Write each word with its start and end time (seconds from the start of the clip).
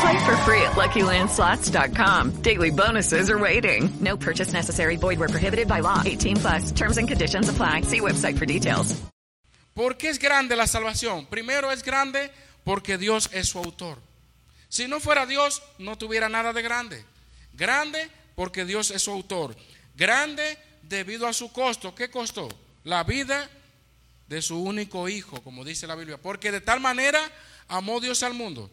Play 0.00 0.18
for 0.24 0.36
free 0.46 0.62
at 0.62 0.76
LuckyLandSlots.com. 0.76 2.42
Daily 2.42 2.70
bonuses 2.70 3.30
are 3.30 3.38
waiting. 3.38 3.90
No 4.00 4.16
purchase 4.16 4.52
necessary. 4.52 4.96
Void 4.96 5.18
where 5.18 5.28
prohibited 5.28 5.66
by 5.66 5.80
law. 5.80 6.02
18 6.04 6.36
plus. 6.36 6.72
Terms 6.72 6.98
and 6.98 7.08
conditions 7.08 7.48
apply. 7.48 7.82
See 7.82 8.00
website 8.00 8.38
for 8.38 8.46
details. 8.46 8.94
¿Por 9.74 9.96
qué 9.96 10.08
es 10.08 10.18
grande 10.18 10.56
la 10.56 10.66
salvación? 10.66 11.26
Primero 11.26 11.70
es 11.70 11.82
grande 11.82 12.30
porque 12.64 12.98
Dios 12.98 13.28
es 13.32 13.48
su 13.48 13.58
autor. 13.58 13.98
Si 14.68 14.86
no 14.86 15.00
fuera 15.00 15.26
Dios, 15.26 15.62
no 15.78 15.96
tuviera 15.96 16.28
nada 16.28 16.52
de 16.52 16.62
grande. 16.62 17.04
Grande 17.52 18.08
porque 18.34 18.64
Dios 18.64 18.90
es 18.90 19.02
su 19.02 19.10
autor. 19.10 19.56
Grande 19.96 20.58
debido 20.82 21.26
a 21.26 21.32
su 21.32 21.52
costo. 21.52 21.94
¿Qué 21.94 22.10
costó? 22.10 22.48
La 22.84 23.04
vida 23.04 23.48
de 24.28 24.42
su 24.42 24.62
único 24.62 25.08
hijo, 25.08 25.42
como 25.42 25.64
dice 25.64 25.86
la 25.86 25.96
Biblia. 25.96 26.18
Porque 26.18 26.52
de 26.52 26.60
tal 26.60 26.80
manera 26.80 27.20
amó 27.68 28.00
Dios 28.00 28.22
al 28.22 28.34
mundo 28.34 28.70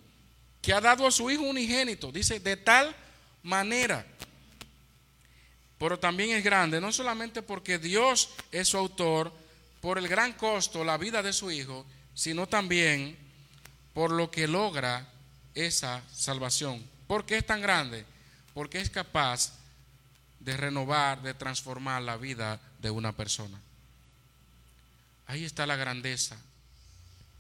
que 0.66 0.74
ha 0.74 0.82
dado 0.82 1.06
a 1.06 1.12
su 1.12 1.30
hijo 1.30 1.44
unigénito. 1.44 2.12
Dice, 2.12 2.40
de 2.40 2.58
tal 2.58 2.96
manera. 3.44 4.04
Pero 5.78 6.00
también 6.00 6.32
es 6.32 6.44
grande, 6.44 6.82
no 6.82 6.92
solamente 6.92 7.44
porque 7.44 7.78
Dios 7.78 8.32
es 8.52 8.70
su 8.70 8.78
autor, 8.78 9.32
por 9.80 10.00
el 10.00 10.08
gran 10.08 10.34
costo, 10.34 10.84
la 10.84 10.98
vida 10.98 11.22
de 11.22 11.34
su 11.34 11.52
hijo, 11.52 11.86
sino 12.16 12.48
también 12.48 13.16
por 13.94 14.10
lo 14.10 14.32
que 14.32 14.48
logra 14.48 15.08
esa 15.54 16.02
salvación. 16.12 16.84
¿Por 17.06 17.28
qué 17.28 17.38
es 17.38 17.46
tan 17.46 17.62
grande? 17.62 18.04
Porque 18.56 18.80
es 18.80 18.90
capaz 18.90 19.54
de 20.40 20.58
renovar, 20.58 21.22
de 21.22 21.36
transformar 21.36 22.02
la 22.02 22.18
vida 22.18 22.60
de 22.80 22.90
una 22.90 23.12
persona. 23.12 23.60
Ahí 25.28 25.46
está 25.46 25.68
la 25.68 25.76
grandeza. 25.76 26.38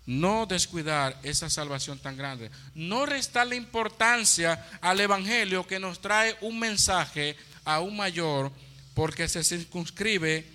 No 0.06 0.46
descuidar 0.46 1.20
esa 1.24 1.50
salvación 1.50 2.00
tan 2.00 2.16
grande. 2.16 2.52
No 2.76 3.06
restarle 3.06 3.56
importancia 3.56 4.68
al 4.82 5.00
Evangelio 5.00 5.66
que 5.66 5.80
nos 5.80 6.00
trae 6.00 6.36
un 6.42 6.60
mensaje 6.60 7.36
aún 7.64 7.98
mayor 7.98 8.52
porque 8.94 9.28
se 9.28 9.44
circunscribe 9.44 10.46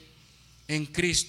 en 0.69 0.87
Cristo. 0.87 1.29